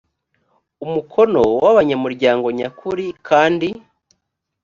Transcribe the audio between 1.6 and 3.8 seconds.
n abanyamuryango nyakuri kandi